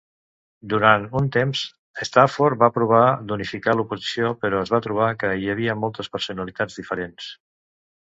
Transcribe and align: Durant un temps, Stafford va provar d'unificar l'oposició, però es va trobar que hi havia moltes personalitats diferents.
Durant 0.69 1.03
un 1.19 1.27
temps, 1.35 1.61
Stafford 2.09 2.61
va 2.65 2.71
provar 2.79 3.03
d'unificar 3.29 3.77
l'oposició, 3.77 4.33
però 4.47 4.65
es 4.65 4.75
va 4.77 4.83
trobar 4.89 5.13
que 5.23 5.33
hi 5.45 5.49
havia 5.57 5.81
moltes 5.87 6.15
personalitats 6.19 6.85
diferents. 6.85 7.35